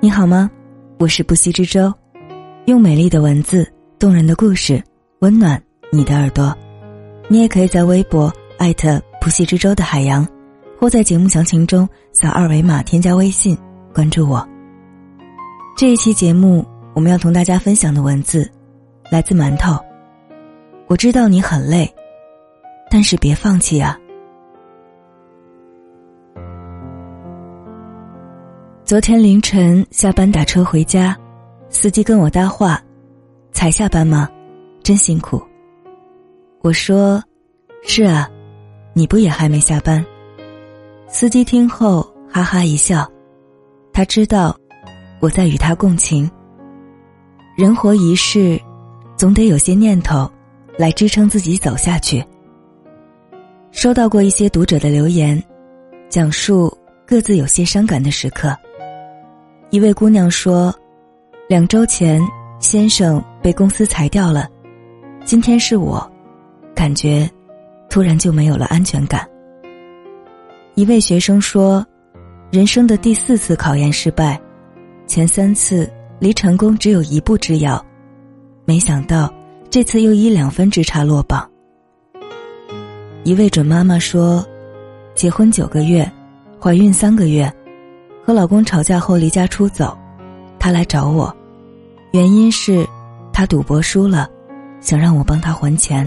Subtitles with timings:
[0.00, 0.48] 你好吗？
[1.00, 1.92] 我是不息之舟，
[2.66, 4.80] 用美丽的文字、动人的故事
[5.18, 6.56] 温暖你的耳朵。
[7.26, 10.24] 你也可以在微博艾特不息之舟的海洋，
[10.78, 13.58] 或在节目详情中扫二维码添加微信
[13.92, 14.48] 关注我。
[15.76, 18.48] 这一期节目我们要同大家分享的文字
[19.10, 19.76] 来自馒头。
[20.86, 21.92] 我知道你很累，
[22.88, 23.98] 但是别放弃啊！
[28.88, 31.14] 昨天凌晨下班打车回家，
[31.68, 32.82] 司机跟我搭话
[33.52, 34.26] ：“才下班吗？
[34.82, 35.42] 真辛苦。”
[36.64, 37.22] 我说
[37.84, 38.26] ：“是啊，
[38.94, 40.02] 你不也还没下班？”
[41.06, 43.06] 司机听后哈哈一笑，
[43.92, 44.56] 他知道
[45.20, 46.26] 我在与他共情。
[47.58, 48.58] 人活一世，
[49.18, 50.26] 总得有些念头
[50.78, 52.24] 来支撑自己走下去。
[53.70, 55.38] 收到过一些读者的留言，
[56.08, 56.74] 讲述
[57.06, 58.56] 各自有些伤感的时刻。
[59.70, 60.74] 一位姑娘说
[61.46, 62.22] ：“两周前，
[62.58, 64.48] 先生被公司裁掉了，
[65.26, 66.10] 今天是我，
[66.74, 67.28] 感觉
[67.90, 69.28] 突然就没有了安全感。”
[70.74, 71.86] 一位学生说
[72.50, 74.40] ：“人生的第四次考研失败，
[75.06, 75.86] 前三次
[76.18, 77.84] 离成功只有一步之遥，
[78.64, 79.30] 没想到
[79.68, 81.46] 这次又以两分之差落榜。”
[83.22, 84.42] 一位准妈妈说
[85.14, 86.10] ：“结婚九个月，
[86.58, 87.52] 怀孕三个月。”
[88.28, 89.96] 和老公吵架后离家出走，
[90.58, 91.34] 他来找我，
[92.10, 92.86] 原因是
[93.32, 94.28] 他赌博输了，
[94.82, 96.06] 想让我帮他还钱。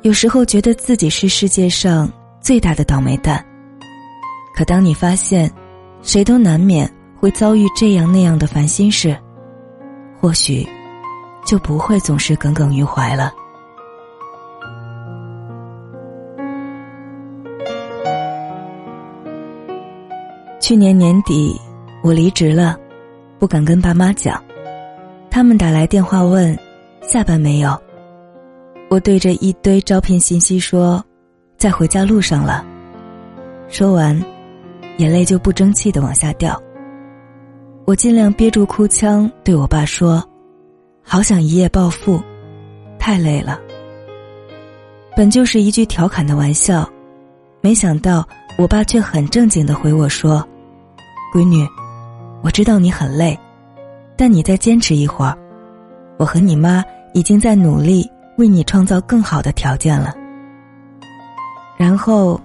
[0.00, 3.44] 有时候觉得自己是世界上最大的倒霉蛋，
[4.56, 5.52] 可当你发现
[6.00, 6.90] 谁都难免
[7.20, 9.14] 会遭遇这样那样的烦心事，
[10.18, 10.66] 或许
[11.44, 13.34] 就不会总是耿耿于怀了。
[20.66, 21.60] 去年年底，
[22.02, 22.74] 我离职了，
[23.38, 24.42] 不敢跟爸妈讲。
[25.30, 26.58] 他们打来电话问
[27.02, 27.78] 下班没有。
[28.88, 31.04] 我对着一堆招聘信息说，
[31.58, 32.64] 在回家路上了。
[33.68, 34.18] 说完，
[34.96, 36.58] 眼泪就不争气的往下掉。
[37.84, 40.26] 我尽量憋住哭腔，对我爸说
[41.04, 42.18] ：“好想一夜暴富，
[42.98, 43.60] 太累了。”
[45.14, 46.88] 本就是一句调侃的玩笑，
[47.60, 50.42] 没想到我爸却很正经的回我说。
[51.34, 51.68] 闺女，
[52.44, 53.36] 我知道你很累，
[54.16, 55.36] 但你再坚持一会儿，
[56.16, 56.80] 我和你妈
[57.12, 58.08] 已经在努力
[58.38, 60.14] 为你创造更好的条件了。
[61.76, 62.40] 然后，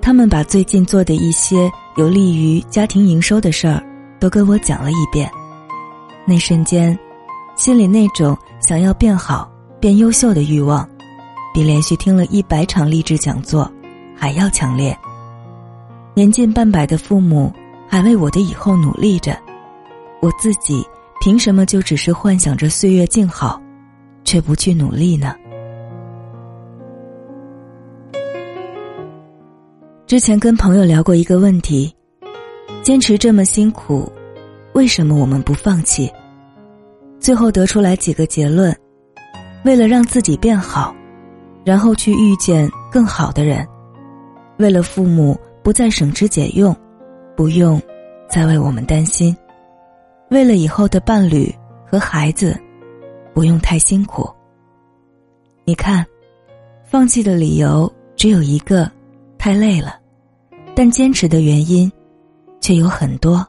[0.00, 3.82] 他们把最近做的一些有利于家庭营收的事儿
[4.18, 5.30] 都跟我讲了一遍。
[6.24, 6.98] 那瞬间，
[7.54, 9.46] 心里那种想要变好、
[9.78, 10.88] 变优秀的欲望，
[11.52, 13.70] 比连续听了一百场励志讲座
[14.16, 14.96] 还要强烈。
[16.14, 17.52] 年近半百的父母。
[17.96, 19.34] 还为我的以后努力着，
[20.20, 20.86] 我自己
[21.18, 23.58] 凭什么就只是幻想着岁月静好，
[24.22, 25.34] 却不去努力呢？
[30.06, 31.90] 之前跟朋友聊过一个问题：
[32.82, 34.12] 坚持这么辛苦，
[34.74, 36.12] 为什么我们不放弃？
[37.18, 38.76] 最后得出来几个结论：
[39.64, 40.94] 为了让自己变好，
[41.64, 43.64] 然后去遇见更好的人；
[44.58, 46.76] 为了父母不再省吃俭用。
[47.36, 47.80] 不用
[48.28, 49.36] 再为我们担心，
[50.30, 51.54] 为了以后的伴侣
[51.84, 52.58] 和孩子，
[53.34, 54.28] 不用太辛苦。
[55.64, 56.04] 你看，
[56.82, 58.90] 放弃的理由只有一个，
[59.36, 59.96] 太累了，
[60.74, 61.92] 但坚持的原因
[62.58, 63.46] 却有很多。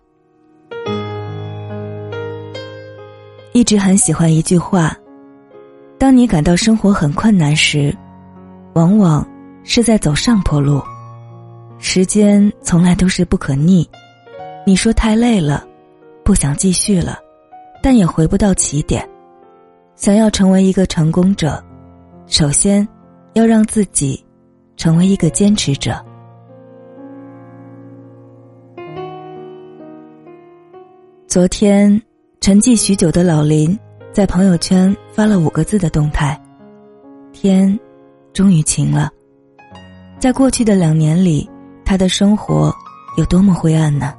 [3.53, 4.95] 一直很喜欢一句话：
[5.97, 7.95] 当你感到生活很困难时，
[8.73, 9.25] 往往
[9.63, 10.81] 是在走上坡路。
[11.79, 13.88] 时间从来都是不可逆，
[14.65, 15.65] 你说太累了，
[16.23, 17.19] 不想继续了，
[17.83, 19.07] 但也回不到起点。
[19.95, 21.63] 想要成为一个成功者，
[22.25, 22.87] 首先
[23.33, 24.23] 要让自己
[24.75, 26.03] 成为一个坚持者。
[31.28, 32.02] 昨天
[32.41, 33.78] 沉寂许久的老林
[34.11, 36.40] 在朋友圈发了五个字的动态
[37.31, 37.79] ：“天，
[38.34, 39.11] 终于晴了。”
[40.19, 41.47] 在过去的两年里。
[41.87, 42.75] 他的生活
[43.16, 44.13] 有多么灰暗呢？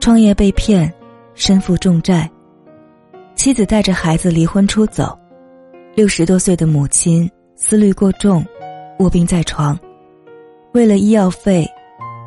[0.00, 0.90] 创业被骗，
[1.34, 2.28] 身负重债，
[3.34, 5.14] 妻子带着孩子离婚出走，
[5.94, 8.42] 六十多岁的母亲思虑过重，
[8.98, 9.78] 卧病在床。
[10.72, 11.68] 为了医药费，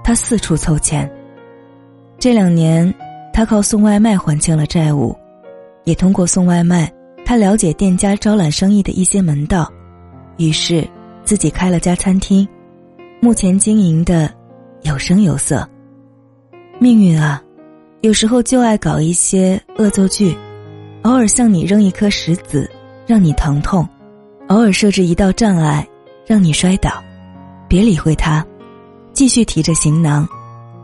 [0.03, 1.11] 他四处凑钱。
[2.19, 2.94] 这两年，
[3.33, 5.17] 他靠送外卖还清了债务，
[5.83, 6.94] 也通过送外卖，
[7.25, 9.67] 他了解店家招揽生意的一些门道，
[10.38, 10.88] 于是
[11.23, 12.47] 自己开了家餐厅，
[13.19, 14.31] 目前经营的。
[14.83, 15.68] 有声有色，
[16.77, 17.41] 命运啊，
[18.01, 20.38] 有时候就爱搞一些恶作剧，
[21.03, 22.69] 偶尔向你扔一颗石子，
[23.07, 23.85] 让你疼痛；
[24.50, 25.88] 偶尔设置一道障碍，
[26.27, 27.01] 让你摔倒。
[27.69, 28.45] 别理会他，
[29.13, 30.27] 继续提着行囊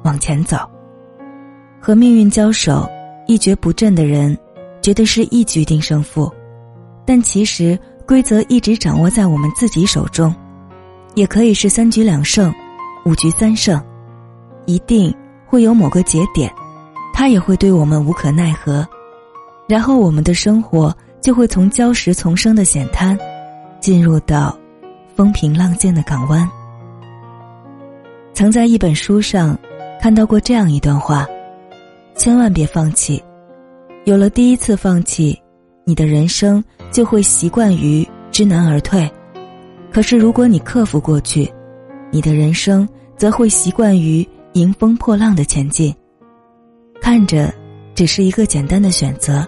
[0.04, 0.57] 往前走。
[1.81, 2.90] 和命运交手，
[3.28, 4.36] 一蹶不振的人，
[4.81, 6.31] 觉得是一局定胜负，
[7.06, 10.34] 但其实规则一直掌握在我们自己手中，
[11.16, 12.54] 也可以是三局两胜，
[13.06, 13.81] 五局三胜，
[14.69, 15.12] 一定。
[15.51, 16.54] 会有某个节点，
[17.12, 18.88] 他也会对我们无可奈何，
[19.68, 23.18] 然后我们的生活就会从礁石丛生的险滩，
[23.80, 24.56] 进入到
[25.16, 26.48] 风平浪静的港湾。
[28.31, 29.57] 曾在一本书上
[30.00, 31.27] 看到过这样一段话：
[32.15, 33.19] 千万别放弃，
[34.06, 35.36] 有了第一次放弃，
[35.83, 39.10] 你的人生就会习惯于知难而退；
[39.92, 41.51] 可是如果你克服过去，
[42.12, 42.88] 你的人生
[43.18, 44.24] 则会习惯于。
[44.60, 45.96] 迎风破浪的前进，
[47.02, 47.54] 看着
[47.96, 49.48] 只是一个简单的选择，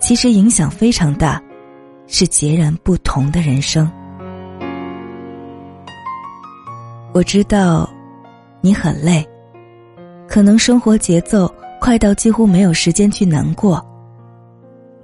[0.00, 1.40] 其实影响非常大，
[2.08, 3.88] 是截然不同的人生。
[7.12, 7.88] 我知道
[8.60, 9.24] 你很累，
[10.28, 11.48] 可能生活节奏
[11.80, 13.80] 快到几乎没有时间去难过。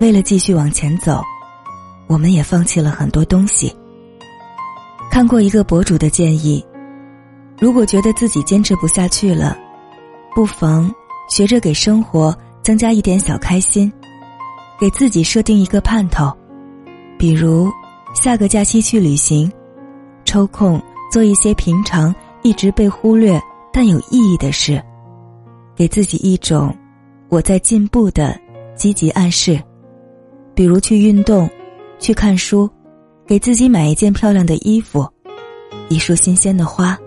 [0.00, 1.22] 为了继续往前走，
[2.08, 3.72] 我们也放弃了很多东西。
[5.08, 6.64] 看过一个博主的建议。
[7.60, 9.56] 如果觉得自己坚持不下去了，
[10.34, 10.90] 不妨
[11.28, 13.92] 学着给生活增加一点小开心，
[14.80, 16.32] 给自己设定一个盼头，
[17.18, 17.70] 比如
[18.14, 19.52] 下个假期去旅行，
[20.24, 20.80] 抽空
[21.12, 23.38] 做一些平常一直被忽略
[23.70, 24.82] 但有意义的事，
[25.76, 26.74] 给自己一种
[27.28, 28.40] 我在进步的
[28.74, 29.62] 积极暗示，
[30.54, 31.46] 比如去运动，
[31.98, 32.68] 去看书，
[33.26, 35.06] 给自己买一件漂亮的衣服，
[35.90, 36.98] 一束新鲜的花。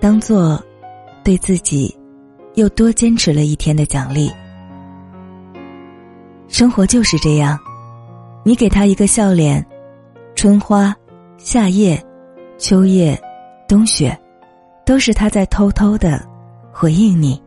[0.00, 0.60] 当做
[1.22, 1.94] 对自己
[2.54, 4.30] 又多坚持了一天的奖励。
[6.48, 7.58] 生活就是这样，
[8.44, 9.64] 你给他一个笑脸，
[10.34, 10.96] 春花、
[11.36, 12.02] 夏夜、
[12.58, 13.20] 秋夜、
[13.68, 14.18] 冬雪，
[14.84, 16.26] 都是他在偷偷的
[16.72, 17.40] 回应你。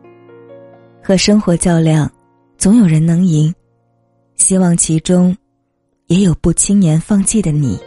[1.02, 2.10] 和生活较量，
[2.56, 3.52] 总有人能赢，
[4.36, 5.36] 希望其中
[6.06, 7.78] 也有不轻言放弃的你。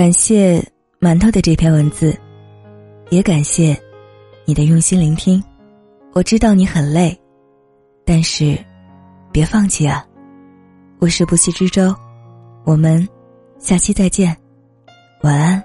[0.00, 0.66] 感谢
[0.98, 2.18] 馒头的这篇文字，
[3.10, 3.78] 也感谢
[4.46, 5.44] 你的用心聆听。
[6.14, 7.14] 我知道你很累，
[8.02, 8.56] 但是
[9.30, 10.02] 别放弃啊！
[11.00, 11.94] 我是不息之舟，
[12.64, 13.06] 我们
[13.58, 14.34] 下期再见，
[15.20, 15.62] 晚安。